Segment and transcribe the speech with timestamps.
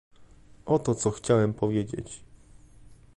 [0.65, 2.23] Oto co chciałem powiedzieć